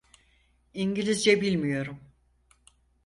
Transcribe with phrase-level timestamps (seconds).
[0.73, 1.99] İngilizce bilmiyorum.